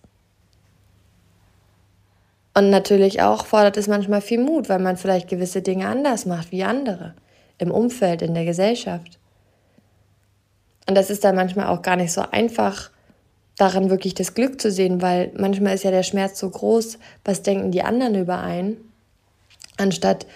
[2.54, 6.52] Und natürlich auch fordert es manchmal viel Mut, weil man vielleicht gewisse Dinge anders macht
[6.52, 7.14] wie andere
[7.60, 9.20] im Umfeld, in der Gesellschaft.
[10.86, 12.92] Und das ist dann manchmal auch gar nicht so einfach,
[13.56, 17.42] daran wirklich das Glück zu sehen, weil manchmal ist ja der Schmerz so groß, was
[17.42, 18.92] denken die anderen über einen,
[19.78, 20.28] anstatt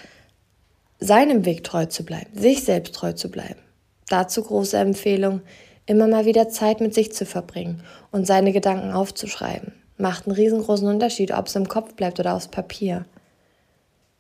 [1.01, 3.59] seinem Weg treu zu bleiben, sich selbst treu zu bleiben.
[4.07, 5.41] Dazu große Empfehlung,
[5.85, 9.73] immer mal wieder Zeit mit sich zu verbringen und seine Gedanken aufzuschreiben.
[9.97, 13.05] Macht einen riesengroßen Unterschied, ob es im Kopf bleibt oder aufs Papier.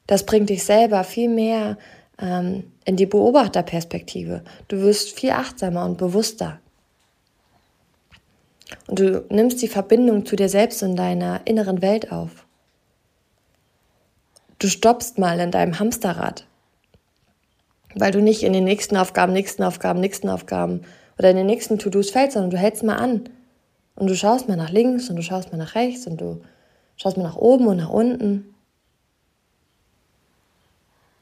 [0.07, 1.77] Das bringt dich selber viel mehr
[2.19, 4.43] ähm, in die Beobachterperspektive.
[4.67, 6.59] Du wirst viel achtsamer und bewusster.
[8.87, 12.45] Und du nimmst die Verbindung zu dir selbst und deiner inneren Welt auf.
[14.59, 16.45] Du stoppst mal in deinem Hamsterrad,
[17.95, 20.81] weil du nicht in den nächsten Aufgaben, nächsten Aufgaben, nächsten Aufgaben
[21.17, 23.29] oder in den nächsten To-Dos fällst, sondern du hältst mal an
[23.95, 26.41] und du schaust mal nach links und du schaust mal nach rechts und du
[26.97, 28.53] schaust mal nach oben und nach unten.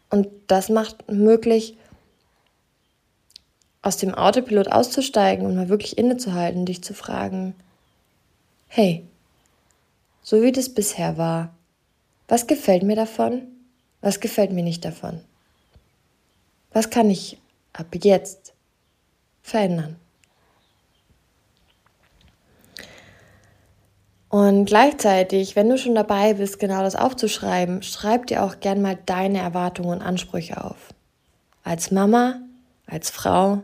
[0.09, 1.77] Und das macht möglich,
[3.81, 7.55] aus dem Autopilot auszusteigen und mal wirklich innezuhalten, dich zu fragen,
[8.67, 9.05] hey,
[10.21, 11.55] so wie das bisher war,
[12.27, 13.47] was gefällt mir davon?
[14.01, 15.21] Was gefällt mir nicht davon?
[16.71, 17.39] Was kann ich
[17.73, 18.53] ab jetzt
[19.41, 19.95] verändern?
[24.29, 28.95] Und gleichzeitig, wenn du schon dabei bist, genau das aufzuschreiben, schreib dir auch gern mal
[29.07, 30.93] deine Erwartungen und Ansprüche auf.
[31.63, 32.39] Als Mama,
[32.85, 33.63] als Frau,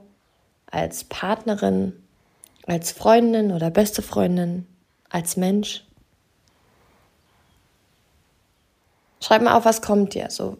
[0.65, 1.93] als Partnerin,
[2.65, 4.65] als Freundin oder beste Freundin,
[5.09, 5.85] als Mensch.
[9.21, 10.57] Schreib mal auf, was kommt dir so.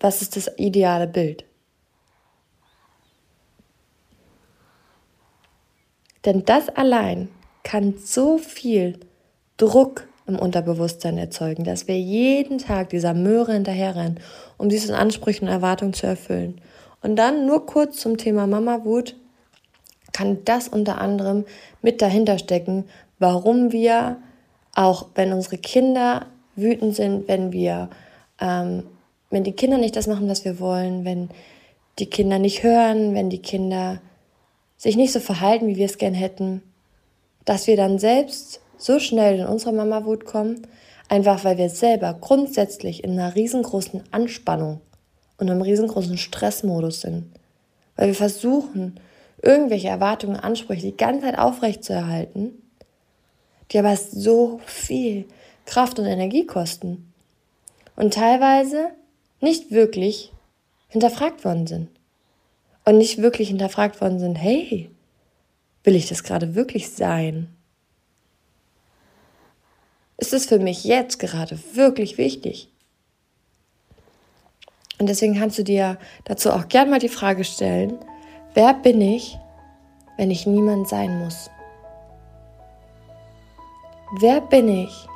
[0.00, 1.44] Was ist das ideale Bild?
[6.24, 7.28] Denn das allein
[7.62, 8.98] kann so viel
[9.56, 14.20] Druck im Unterbewusstsein erzeugen, dass wir jeden Tag dieser Möhre hinterherrennen,
[14.58, 16.60] um diesen Ansprüchen und Erwartungen zu erfüllen.
[17.02, 19.16] Und dann nur kurz zum Thema Mama-Wut
[20.12, 21.44] kann das unter anderem
[21.82, 22.84] mit dahinter stecken,
[23.18, 24.18] warum wir,
[24.74, 27.88] auch wenn unsere Kinder wütend sind, wenn wir,
[28.40, 28.84] ähm,
[29.30, 31.28] wenn die Kinder nicht das machen, was wir wollen, wenn
[31.98, 34.00] die Kinder nicht hören, wenn die Kinder
[34.76, 36.62] sich nicht so verhalten, wie wir es gern hätten,
[37.44, 40.66] dass wir dann selbst so schnell in unsere Mama-Wut kommen,
[41.08, 44.80] einfach weil wir selber grundsätzlich in einer riesengroßen Anspannung
[45.38, 47.26] und einem riesengroßen Stressmodus sind.
[47.96, 49.00] Weil wir versuchen,
[49.42, 52.52] irgendwelche Erwartungen, Ansprüche die ganze Zeit aufrechtzuerhalten,
[53.70, 55.26] die aber so viel
[55.66, 57.12] Kraft und Energie kosten
[57.96, 58.90] und teilweise
[59.40, 60.32] nicht wirklich
[60.88, 61.88] hinterfragt worden sind.
[62.84, 64.90] Und nicht wirklich hinterfragt worden sind, hey,
[65.88, 67.48] Will ich das gerade wirklich sein?
[70.18, 72.70] Ist es für mich jetzt gerade wirklich wichtig?
[74.98, 77.96] Und deswegen kannst du dir dazu auch gern mal die Frage stellen,
[78.52, 79.38] wer bin ich,
[80.18, 81.48] wenn ich niemand sein muss?
[84.20, 85.06] Wer bin ich,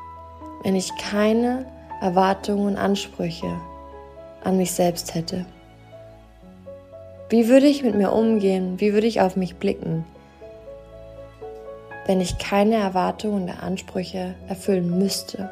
[0.62, 1.66] wenn ich keine
[2.00, 3.60] Erwartungen und Ansprüche
[4.44, 5.46] an mich selbst hätte?
[7.28, 8.80] Wie würde ich mit mir umgehen?
[8.80, 10.04] Wie würde ich auf mich blicken?
[12.06, 15.50] wenn ich keine Erwartungen oder Ansprüche erfüllen müsste?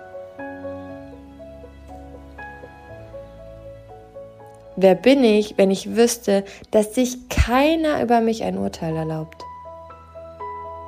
[4.77, 9.45] Wer bin ich, wenn ich wüsste, dass sich keiner über mich ein Urteil erlaubt?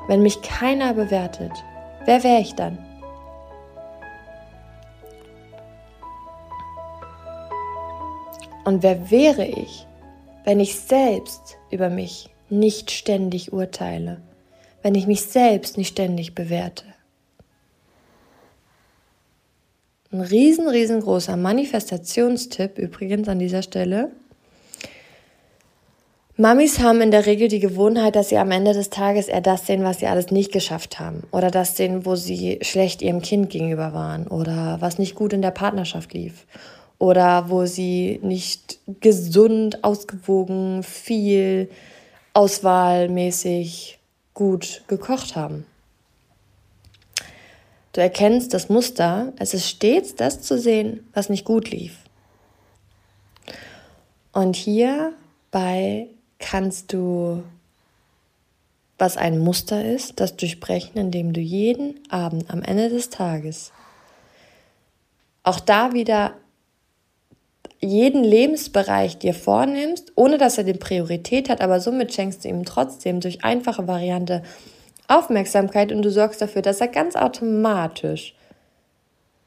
[0.09, 1.53] Wenn mich keiner bewertet,
[2.07, 2.79] wer wäre ich dann?
[8.65, 9.87] Und wer wäre ich,
[10.45, 14.21] wenn ich selbst über mich nicht ständig urteile?
[14.83, 16.85] wenn ich mich selbst nicht ständig bewerte.
[20.13, 24.11] Ein riesen, riesengroßer Manifestationstipp übrigens an dieser Stelle.
[26.37, 29.67] Mamis haben in der Regel die Gewohnheit, dass sie am Ende des Tages eher das
[29.67, 31.23] sehen, was sie alles nicht geschafft haben.
[31.31, 34.27] Oder das sehen, wo sie schlecht ihrem Kind gegenüber waren.
[34.27, 36.47] Oder was nicht gut in der Partnerschaft lief.
[37.03, 41.69] Oder wo sie nicht gesund, ausgewogen, viel,
[42.33, 43.99] auswahlmäßig
[44.35, 45.67] gut gekocht haben.
[47.93, 51.97] Du erkennst das Muster, es ist stets das zu sehen, was nicht gut lief.
[54.33, 56.07] Und hierbei
[56.39, 57.43] kannst du,
[58.99, 63.73] was ein Muster ist, das durchbrechen, indem du jeden Abend am Ende des Tages
[65.43, 66.35] auch da wieder
[67.83, 72.65] jeden Lebensbereich dir vornimmst, ohne dass er die Priorität hat, aber somit schenkst du ihm
[72.65, 74.43] trotzdem durch einfache Variante
[75.09, 78.35] Aufmerksamkeit und du sorgst dafür, dass er ganz automatisch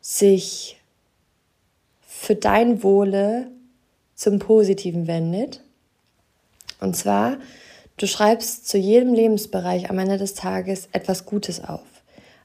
[0.01, 0.77] sich
[2.01, 3.47] für dein Wohle
[4.15, 5.61] zum Positiven wendet.
[6.81, 7.37] Und zwar,
[7.97, 11.87] du schreibst zu jedem Lebensbereich am Ende des Tages etwas Gutes auf.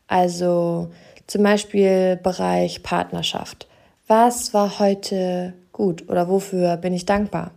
[0.06, 0.90] Also
[1.26, 3.66] zum Beispiel Bereich Partnerschaft.
[4.06, 7.52] Was war heute gut oder wofür bin ich dankbar?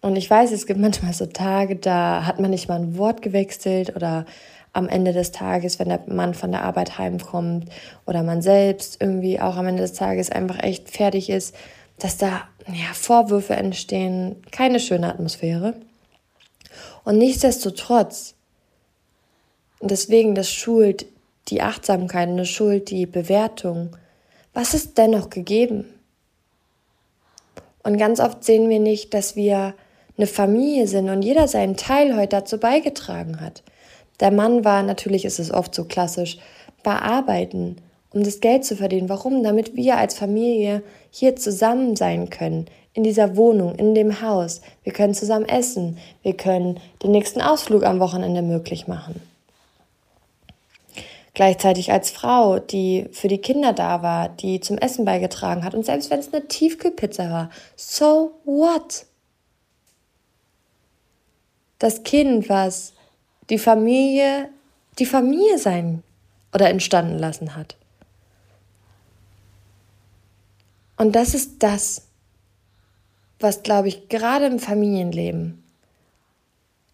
[0.00, 3.22] Und ich weiß, es gibt manchmal so Tage, da hat man nicht mal ein Wort
[3.22, 4.26] gewechselt oder
[4.72, 7.66] am Ende des Tages, wenn der Mann von der Arbeit heimkommt
[8.04, 11.54] oder man selbst irgendwie auch am Ende des Tages einfach echt fertig ist,
[12.00, 15.74] dass da ja, Vorwürfe entstehen, keine schöne Atmosphäre.
[17.04, 18.34] Und nichtsdestotrotz,
[19.80, 21.06] deswegen, das schult
[21.46, 23.96] die Achtsamkeit und das schult die Bewertung,
[24.52, 25.84] was ist dennoch gegeben?
[27.88, 29.72] Und ganz oft sehen wir nicht, dass wir
[30.18, 33.62] eine Familie sind und jeder seinen Teil heute dazu beigetragen hat.
[34.20, 36.36] Der Mann war, natürlich ist es oft so klassisch,
[36.84, 37.76] war arbeiten,
[38.12, 39.08] um das Geld zu verdienen.
[39.08, 39.42] Warum?
[39.42, 44.60] Damit wir als Familie hier zusammen sein können, in dieser Wohnung, in dem Haus.
[44.82, 49.22] Wir können zusammen essen, wir können den nächsten Ausflug am Wochenende möglich machen.
[51.38, 55.86] Gleichzeitig als Frau, die für die Kinder da war, die zum Essen beigetragen hat und
[55.86, 59.06] selbst wenn es eine Tiefkühlpizza war, so what?
[61.78, 62.92] Das Kind, was
[63.50, 64.48] die Familie,
[64.98, 66.02] die Familie sein
[66.52, 67.76] oder entstanden lassen hat.
[70.96, 72.08] Und das ist das,
[73.38, 75.62] was, glaube ich, gerade im Familienleben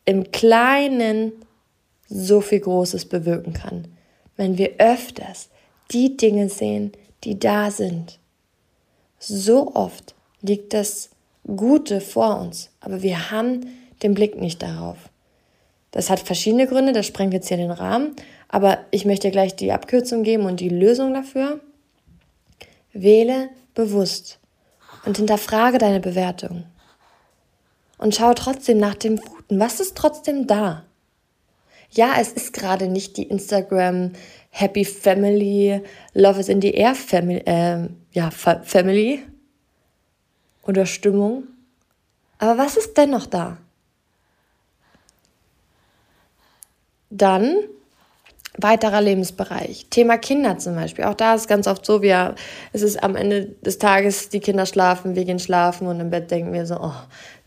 [0.04, 1.32] im Kleinen
[2.10, 3.88] so viel Großes bewirken kann,
[4.36, 5.48] wenn wir öfters
[5.90, 6.92] die Dinge sehen,
[7.24, 8.18] die da sind.
[9.18, 11.10] So oft liegt das
[11.46, 13.66] Gute vor uns, aber wir haben
[14.02, 14.96] den Blick nicht darauf.
[15.90, 18.16] Das hat verschiedene Gründe, das sprengt jetzt hier den Rahmen,
[18.48, 21.60] aber ich möchte gleich die Abkürzung geben und die Lösung dafür.
[22.92, 24.38] Wähle bewusst
[25.04, 26.64] und hinterfrage deine Bewertung.
[27.98, 29.60] Und schau trotzdem nach dem Guten.
[29.60, 30.83] Was ist trotzdem da?
[31.96, 34.12] Ja, es ist gerade nicht die Instagram
[34.50, 35.80] Happy Family,
[36.12, 39.22] Love is in the Air Family, äh, ja, Family
[40.62, 41.44] oder Stimmung.
[42.38, 43.58] Aber was ist dennoch da?
[47.10, 47.54] Dann
[48.58, 49.86] weiterer Lebensbereich.
[49.90, 51.04] Thema Kinder zum Beispiel.
[51.04, 52.34] Auch da ist ganz oft so, wir,
[52.72, 56.30] es ist am Ende des Tages, die Kinder schlafen, wir gehen schlafen und im Bett
[56.30, 56.92] denken wir so, oh,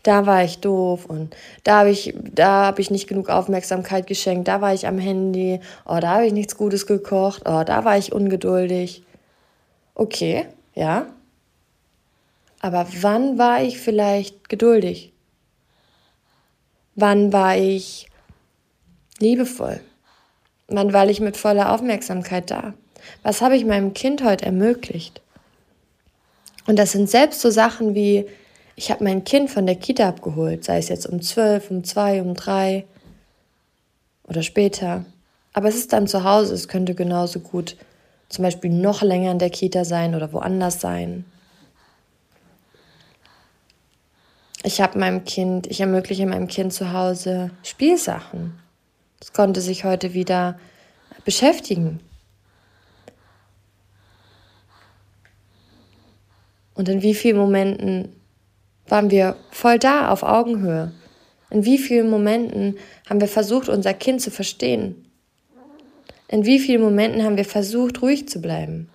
[0.02, 1.34] da war ich doof und
[1.64, 5.98] da habe ich, da ich nicht genug Aufmerksamkeit geschenkt, da war ich am Handy, oh,
[6.00, 9.02] da habe ich nichts Gutes gekocht, oh, da war ich ungeduldig.
[9.94, 11.06] Okay, ja.
[12.60, 15.12] Aber wann war ich vielleicht geduldig?
[16.94, 18.08] Wann war ich
[19.18, 19.80] liebevoll?
[20.68, 22.74] Wann war ich mit voller Aufmerksamkeit da?
[23.22, 25.20] Was habe ich meinem Kind heute ermöglicht?
[26.66, 28.26] Und das sind selbst so Sachen wie,
[28.78, 32.22] ich habe mein Kind von der Kita abgeholt, sei es jetzt um zwölf, um zwei,
[32.22, 32.86] um drei
[34.22, 35.04] oder später.
[35.52, 37.76] Aber es ist dann zu Hause, es könnte genauso gut
[38.28, 41.24] zum Beispiel noch länger in der Kita sein oder woanders sein.
[44.62, 48.60] Ich habe meinem Kind, ich ermögliche meinem Kind zu Hause Spielsachen.
[49.20, 50.56] Es konnte sich heute wieder
[51.24, 51.98] beschäftigen.
[56.74, 58.14] Und in wie vielen Momenten
[58.88, 60.92] waren wir voll da, auf Augenhöhe?
[61.50, 62.76] In wie vielen Momenten
[63.08, 65.06] haben wir versucht, unser Kind zu verstehen?
[66.28, 68.90] In wie vielen Momenten haben wir versucht, ruhig zu bleiben?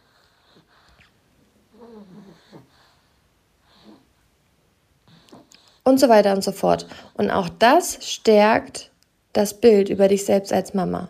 [5.84, 6.88] Und so weiter und so fort.
[7.16, 8.92] Und auch das stärkt
[9.34, 11.10] das Bild über dich selbst als Mama.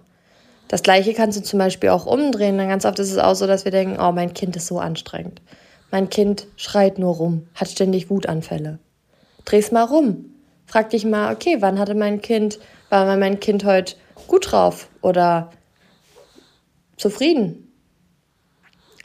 [0.70, 2.58] Das gleiche kannst du zum Beispiel auch umdrehen.
[2.58, 4.80] Dann ganz oft ist es auch so, dass wir denken, oh, mein Kind ist so
[4.80, 5.42] anstrengend.
[5.94, 8.80] Mein Kind schreit nur rum, hat ständig Wutanfälle.
[9.46, 10.34] Dreh's mal rum.
[10.66, 12.58] Frag dich mal, okay, wann hatte mein Kind,
[12.90, 15.52] war mein Kind heute gut drauf oder
[16.98, 17.72] zufrieden?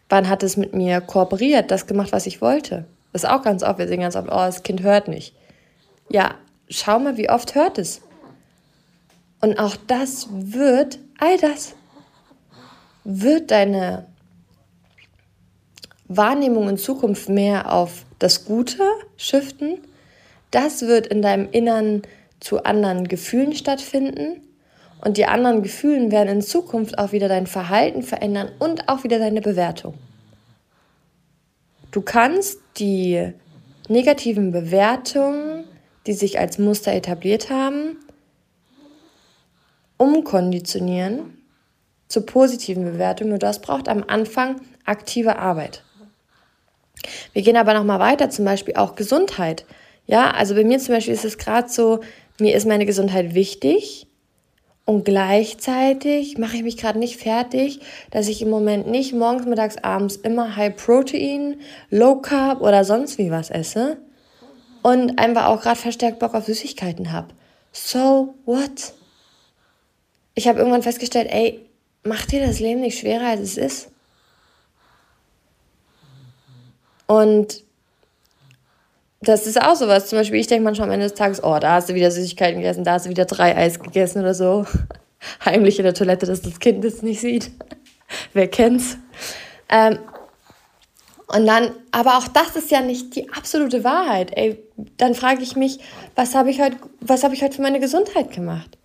[0.09, 2.87] Wann hat es mit mir kooperiert, das gemacht, was ich wollte?
[3.13, 3.79] Das ist auch ganz oft.
[3.79, 5.35] Wir sehen ganz oft, oh, das Kind hört nicht.
[6.09, 6.37] Ja,
[6.71, 8.01] schau mal, wie oft hört es.
[9.43, 11.75] Und auch das wird, all das
[13.05, 14.07] wird deine
[16.09, 18.83] Wahrnehmung in Zukunft mehr auf das Gute
[19.17, 19.79] shiften.
[20.51, 22.03] Das wird in deinem Innern
[22.41, 24.43] zu anderen Gefühlen stattfinden.
[25.05, 29.19] Und die anderen Gefühlen werden in Zukunft auch wieder dein Verhalten verändern und auch wieder
[29.19, 29.95] deine Bewertung.
[31.91, 33.33] Du kannst die
[33.89, 35.65] negativen Bewertungen,
[36.07, 37.97] die sich als Muster etabliert haben,
[39.99, 41.39] umkonditionieren
[42.09, 43.29] zur positiven Bewertung.
[43.29, 45.85] Nur das braucht am Anfang aktive Arbeit.
[47.33, 49.65] Wir gehen aber noch mal weiter, zum Beispiel auch Gesundheit.
[50.07, 52.01] Ja, also bei mir zum Beispiel ist es gerade so,
[52.39, 54.07] mir ist meine Gesundheit wichtig
[54.85, 57.81] und gleichzeitig mache ich mich gerade nicht fertig,
[58.11, 63.19] dass ich im Moment nicht morgens, mittags, abends immer High Protein, Low Carb oder sonst
[63.19, 63.99] wie was esse
[64.83, 67.29] und einfach auch gerade verstärkt Bock auf Süßigkeiten habe.
[67.73, 68.95] So what?
[70.39, 71.67] ich habe irgendwann festgestellt, ey,
[72.05, 73.91] mach dir das Leben nicht schwerer, als es ist.
[77.09, 77.65] Und
[79.21, 80.07] das ist auch sowas.
[80.07, 82.61] Zum Beispiel, ich denke manchmal am Ende des Tages, oh, da hast du wieder Süßigkeiten
[82.61, 84.65] gegessen, da hast du wieder drei Eis gegessen oder so.
[85.45, 87.51] Heimlich in der Toilette, dass das Kind das nicht sieht.
[88.33, 88.97] Wer kennt's?
[89.69, 89.99] Ähm,
[91.27, 94.31] und dann, aber auch das ist ja nicht die absolute Wahrheit.
[94.37, 94.63] Ey,
[94.97, 95.79] dann frage ich mich,
[96.15, 98.79] was habe ich heute, was habe ich heute für meine Gesundheit gemacht?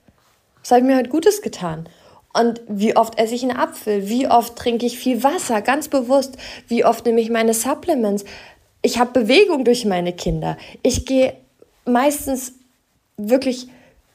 [0.62, 1.88] Was habe ich mir heute Gutes getan?
[2.34, 4.10] Und wie oft esse ich einen Apfel?
[4.10, 5.62] Wie oft trinke ich viel Wasser?
[5.62, 6.36] Ganz bewusst.
[6.68, 8.26] Wie oft nehme ich meine Supplements?
[8.82, 10.58] Ich habe Bewegung durch meine Kinder.
[10.82, 11.36] Ich gehe
[11.86, 12.54] meistens
[13.18, 13.68] wirklich,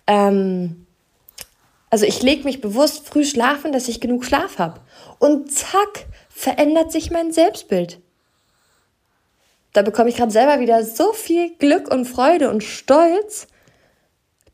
[0.09, 0.87] ähm,
[1.91, 4.81] also ich lege mich bewusst früh schlafen, dass ich genug Schlaf habe.
[5.21, 8.01] Und zack, verändert sich mein Selbstbild.
[9.73, 13.47] Da bekomme ich gerade selber wieder so viel Glück und Freude und Stolz.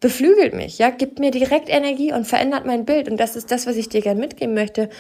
[0.05, 3.09] Beflügelt mich, ja, gibt mir direkt Energie und verändert mein Bild.
[3.09, 4.91] Und das ist das, was ich dir gerne mitgeben möchte.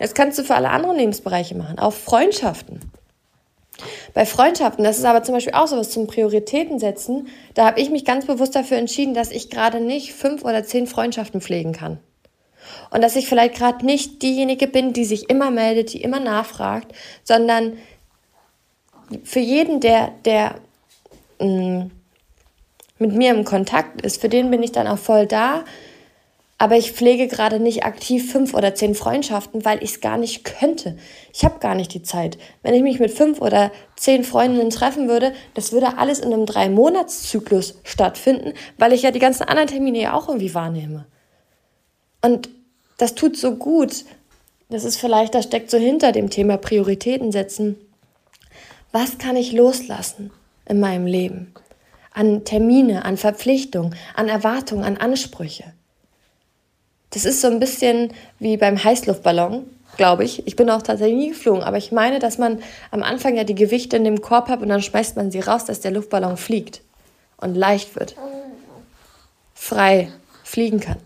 [0.00, 2.80] Das kannst du für alle anderen Lebensbereiche machen, auch Freundschaften.
[4.14, 7.28] Bei Freundschaften, das ist aber zum Beispiel auch so was zum Prioritäten setzen.
[7.54, 10.88] Da habe ich mich ganz bewusst dafür entschieden, dass ich gerade nicht fünf oder zehn
[10.88, 12.00] Freundschaften pflegen kann.
[12.90, 16.92] Und dass ich vielleicht gerade nicht diejenige bin, die sich immer meldet, die immer nachfragt,
[17.22, 17.78] sondern
[19.22, 20.56] für jeden, der, der
[21.38, 21.90] mh, mm,
[22.98, 25.64] mit mir im Kontakt ist, für den bin ich dann auch voll da.
[26.60, 30.44] Aber ich pflege gerade nicht aktiv fünf oder zehn Freundschaften, weil ich es gar nicht
[30.44, 30.98] könnte.
[31.32, 32.36] Ich habe gar nicht die Zeit.
[32.64, 36.46] Wenn ich mich mit fünf oder zehn Freundinnen treffen würde, das würde alles in einem
[36.46, 41.06] Drei-Monats-Zyklus stattfinden, weil ich ja die ganzen anderen Termine ja auch irgendwie wahrnehme.
[42.22, 42.48] Und
[42.96, 44.04] das tut so gut.
[44.68, 47.76] Das ist vielleicht, das steckt so hinter dem Thema Prioritäten setzen
[48.92, 50.30] was kann ich loslassen
[50.66, 51.52] in meinem Leben?
[52.18, 55.64] An Termine, an Verpflichtungen, an Erwartungen, an Ansprüche.
[57.10, 59.66] Das ist so ein bisschen wie beim Heißluftballon,
[59.96, 60.46] glaube ich.
[60.46, 62.60] Ich bin auch tatsächlich nie geflogen, aber ich meine, dass man
[62.90, 65.64] am Anfang ja die Gewichte in dem Korb hat und dann schmeißt man sie raus,
[65.64, 66.82] dass der Luftballon fliegt
[67.38, 68.16] und leicht wird.
[69.54, 70.10] Frei
[70.42, 70.98] fliegen kann.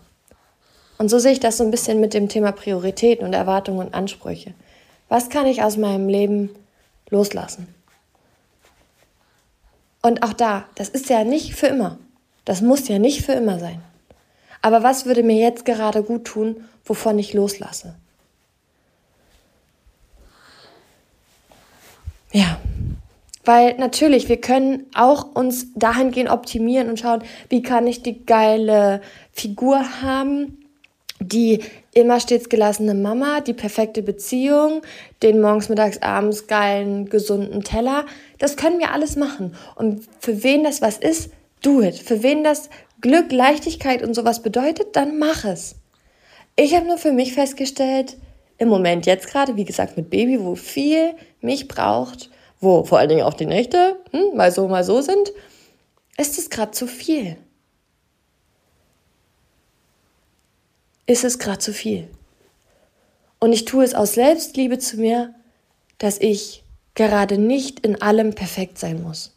[0.99, 3.95] Und so sehe ich das so ein bisschen mit dem Thema Prioritäten und Erwartungen und
[3.95, 4.55] Ansprüche.
[5.09, 6.51] Was kann ich aus meinem Leben
[7.13, 7.69] loslassen.
[10.03, 11.99] Und auch da, das ist ja nicht für immer.
[12.45, 13.81] Das muss ja nicht für immer sein.
[14.61, 17.95] Aber was würde mir jetzt gerade gut tun, wovon ich loslasse?
[22.33, 22.59] Ja,
[23.45, 29.01] weil natürlich, wir können auch uns dahingehend optimieren und schauen, wie kann ich die geile
[29.33, 30.59] Figur haben,
[31.21, 31.61] die
[31.93, 34.83] immer stets gelassene Mama, die perfekte Beziehung,
[35.23, 38.07] den morgens, mittags, abends geilen, gesunden Teller.
[38.43, 39.55] Das können wir alles machen.
[39.77, 41.31] Und für wen das was ist,
[41.63, 41.97] do it.
[41.97, 42.71] Für wen das
[43.01, 45.77] Glück, Leichtigkeit und sowas bedeutet, dann mach es.
[46.57, 48.17] Ich habe nur für mich festgestellt,
[48.59, 52.31] im Moment jetzt gerade, wie gesagt, mit Baby, wo viel mich braucht,
[52.61, 55.33] wo vor allen Dingen auch die Nächte hm, mal so, mal so sind,
[56.17, 57.37] ist es gerade zu viel.
[61.07, 62.09] ist es gerade zu viel.
[63.39, 65.35] Und ich tue es aus Selbstliebe zu mir,
[65.99, 66.62] dass ich
[66.95, 69.35] gerade nicht in allem perfekt sein muss.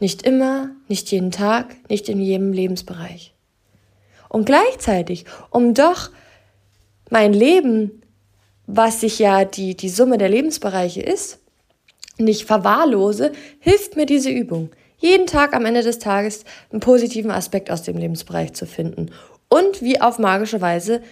[0.00, 3.32] Nicht immer, nicht jeden Tag, nicht in jedem Lebensbereich.
[4.28, 6.10] Und gleichzeitig, um doch
[7.10, 8.02] mein Leben,
[8.66, 11.38] was sich ja die, die Summe der Lebensbereiche ist,
[12.18, 14.70] nicht verwahrlose, hilft mir diese Übung.
[14.98, 19.10] Jeden Tag am Ende des Tages einen positiven Aspekt aus dem Lebensbereich zu finden
[19.48, 21.02] und wie auf magische Weise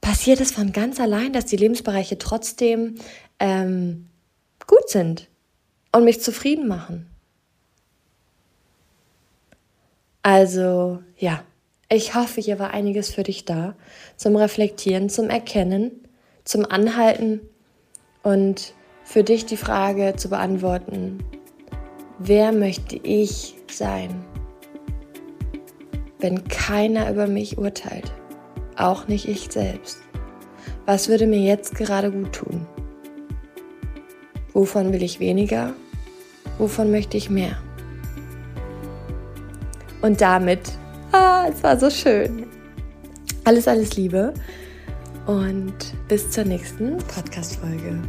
[0.00, 2.94] passiert es von ganz allein, dass die Lebensbereiche trotzdem
[3.38, 4.06] ähm,
[4.66, 5.28] gut sind
[5.92, 7.06] und mich zufrieden machen.
[10.22, 11.42] Also ja,
[11.88, 13.74] ich hoffe, hier war einiges für dich da
[14.16, 15.92] zum Reflektieren, zum Erkennen,
[16.44, 17.40] zum Anhalten
[18.22, 21.22] und für dich die Frage zu beantworten,
[22.18, 24.24] wer möchte ich sein?
[26.18, 28.12] wenn keiner über mich urteilt,
[28.76, 29.98] auch nicht ich selbst?
[30.84, 32.66] Was würde mir jetzt gerade gut tun?
[34.56, 35.74] Wovon will ich weniger?
[36.56, 37.58] Wovon möchte ich mehr?
[40.00, 40.72] Und damit,
[41.12, 42.46] ah, es war so schön.
[43.44, 44.32] Alles, alles Liebe
[45.26, 45.74] und
[46.08, 48.00] bis zur nächsten Podcast-Folge.